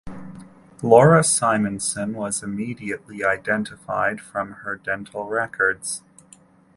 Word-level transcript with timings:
Laura 0.81 1.23
Simonson 1.23 2.15
was 2.15 2.41
immediately 2.41 3.23
identified 3.23 4.19
from 4.19 4.53
her 4.63 4.75
dental 4.75 5.25
records. 5.27 6.01